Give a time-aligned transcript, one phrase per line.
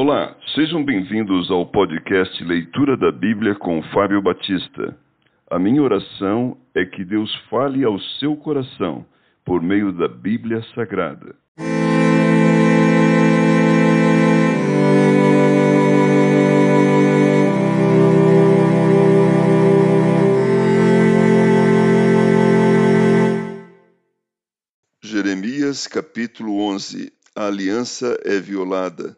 [0.00, 4.96] Olá, sejam bem-vindos ao podcast Leitura da Bíblia com Fábio Batista.
[5.50, 9.04] A minha oração é que Deus fale ao seu coração
[9.44, 11.34] por meio da Bíblia Sagrada.
[25.02, 29.16] Jeremias capítulo 11 A aliança é violada.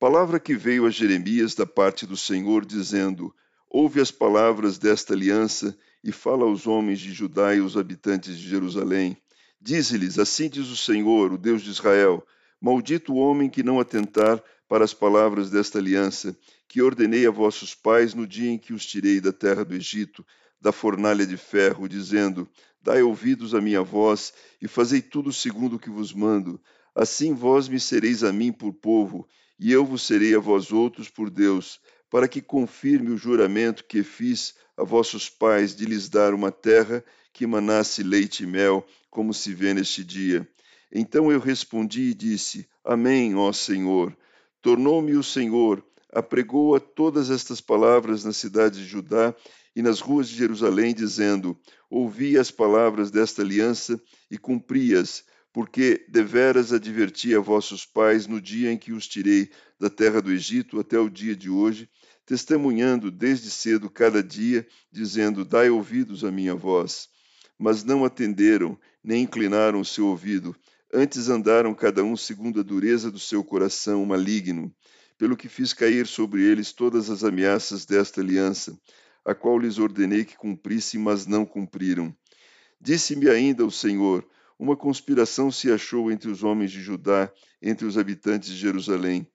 [0.00, 3.34] Palavra que veio a Jeremias da parte do Senhor, dizendo:
[3.68, 8.48] Ouve as palavras desta aliança e fala aos homens de Judá e aos habitantes de
[8.48, 9.16] Jerusalém.
[9.60, 12.24] Dize-lhes: Assim diz o Senhor, o Deus de Israel:
[12.60, 17.74] Maldito o homem que não atentar para as palavras desta aliança, que ordenei a vossos
[17.74, 20.24] pais no dia em que os tirei da terra do Egito,
[20.60, 22.48] da fornalha de ferro, dizendo:
[22.80, 26.60] Dai ouvidos à minha voz e fazei tudo segundo o que vos mando.
[26.94, 29.28] Assim vós me sereis a mim por povo,
[29.58, 31.80] e eu vos serei a vós outros por Deus,
[32.10, 37.04] para que confirme o juramento que fiz a vossos pais de lhes dar uma terra
[37.32, 40.48] que manasse leite e mel, como se vê neste dia.
[40.92, 44.16] Então eu respondi e disse: Amém, ó Senhor.
[44.62, 49.34] Tornou-me o Senhor, apregoa todas estas palavras na cidade de Judá
[49.76, 51.56] e nas ruas de Jerusalém, dizendo:
[51.90, 54.00] Ouvi as palavras desta aliança
[54.30, 55.24] e cumpri-as,
[55.58, 60.30] porque deveras adverti a vossos pais no dia em que os tirei da terra do
[60.30, 61.90] Egito até o dia de hoje,
[62.24, 67.08] testemunhando desde cedo cada dia, dizendo: Dai ouvidos à minha voz.
[67.58, 70.54] Mas não atenderam, nem inclinaram o seu ouvido,
[70.94, 74.72] antes andaram cada um segundo a dureza do seu coração maligno,
[75.18, 78.78] pelo que fiz cair sobre eles todas as ameaças desta aliança
[79.24, 82.14] a qual lhes ordenei que cumprissem, mas não cumpriram.
[82.80, 84.24] Disse-me ainda o Senhor:
[84.58, 87.30] Uma conspiração se achou entre os homens de Judá,
[87.62, 89.26] entre os habitantes de Jerusalém.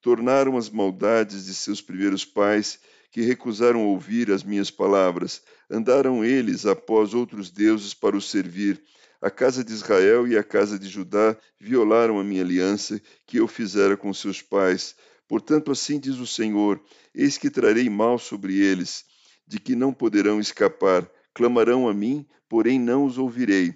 [0.00, 2.80] Tornaram as maldades de seus primeiros pais,
[3.10, 5.42] que recusaram ouvir as minhas palavras.
[5.70, 8.82] Andaram eles após outros deuses para os servir.
[9.20, 13.46] A casa de Israel e a casa de Judá violaram a minha aliança que eu
[13.46, 14.96] fizera com seus pais.
[15.28, 16.82] Portanto, assim diz o Senhor:
[17.14, 19.04] Eis que trarei mal sobre eles
[19.46, 21.08] de que não poderão escapar.
[21.34, 23.74] Clamarão a mim, porém não os ouvirei.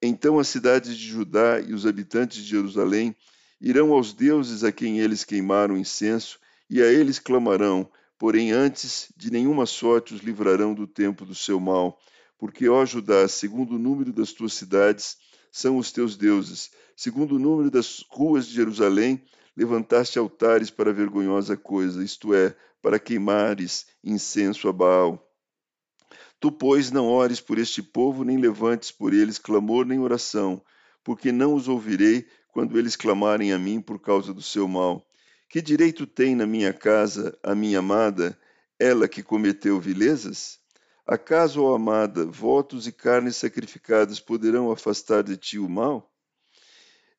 [0.00, 3.14] Então as cidades de Judá e os habitantes de Jerusalém
[3.60, 6.38] irão aos deuses a quem eles queimaram incenso,
[6.70, 11.58] e a eles clamarão, porém antes de nenhuma sorte os livrarão do tempo do seu
[11.58, 11.98] mal.
[12.38, 15.16] Porque, ó Judá, segundo o número das tuas cidades,
[15.50, 16.70] são os teus deuses.
[16.94, 19.22] Segundo o número das ruas de Jerusalém,
[19.56, 25.27] levantaste altares para vergonhosa coisa, isto é, para queimares incenso a Baal.
[26.40, 30.62] Tu, pois, não ores por este povo, nem levantes por eles clamor nem oração,
[31.02, 35.04] porque não os ouvirei quando eles clamarem a mim por causa do seu mal.
[35.48, 38.38] Que direito tem na minha casa a minha amada,
[38.78, 40.58] ela que cometeu vilezas?
[41.06, 46.12] Acaso, ó amada, votos e carnes sacrificadas poderão afastar de ti o mal?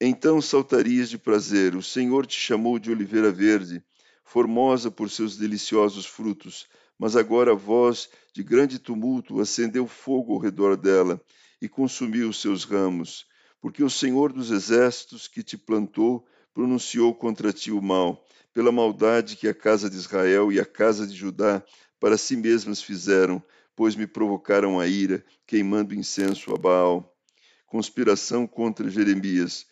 [0.00, 3.84] Então saltarias de prazer, o Senhor te chamou de oliveira verde,
[4.24, 6.66] formosa por seus deliciosos frutos.
[6.98, 11.20] Mas agora a voz de grande tumulto acendeu fogo ao redor dela
[11.60, 13.26] e consumiu os seus ramos,
[13.60, 19.36] porque o Senhor dos exércitos que te plantou pronunciou contra ti o mal, pela maldade
[19.36, 21.62] que a casa de Israel e a casa de Judá
[21.98, 23.42] para si mesmas fizeram,
[23.74, 27.16] pois me provocaram a ira, queimando incenso a Baal.
[27.66, 29.66] Conspiração contra Jeremias.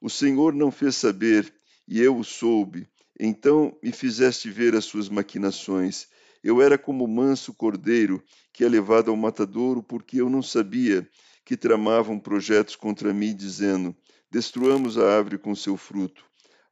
[0.00, 1.54] O Senhor não fez saber,
[1.88, 2.86] e eu o soube,
[3.18, 6.06] então me fizeste ver as suas maquinações.
[6.42, 8.22] Eu era como manso cordeiro
[8.52, 11.08] que é levado ao matadouro, porque eu não sabia
[11.44, 13.96] que tramavam projetos contra mim, dizendo:
[14.30, 16.24] Destruamos a árvore com seu fruto.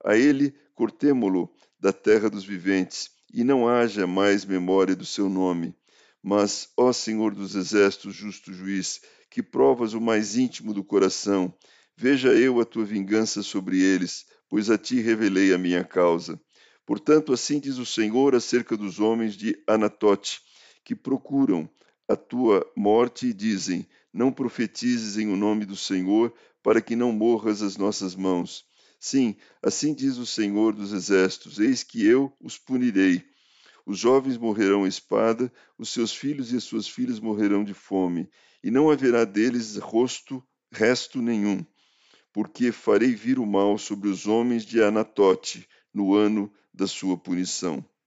[0.04, 1.50] A ele cortemo-lo
[1.80, 5.74] da terra dos viventes, e não haja mais memória do seu nome.
[6.22, 9.00] Mas, ó Senhor dos exércitos, justo juiz,
[9.30, 11.52] que provas o mais íntimo do coração,
[11.96, 16.40] veja eu a tua vingança sobre eles, pois a ti revelei a minha causa.
[16.86, 20.40] Portanto, assim diz o Senhor acerca dos homens de Anatote,
[20.84, 21.68] que procuram
[22.08, 26.32] a tua morte e dizem: Não profetizes em o nome do Senhor,
[26.62, 28.64] para que não morras às nossas mãos.
[29.00, 33.24] Sim, assim diz o Senhor dos exércitos: Eis que eu os punirei.
[33.84, 38.30] Os jovens morrerão à espada, os seus filhos e as suas filhas morrerão de fome,
[38.62, 40.40] e não haverá deles rosto,
[40.70, 41.66] resto nenhum
[42.34, 47.88] porque farei vir o mal sobre os homens de Anatote no ano da sua punição.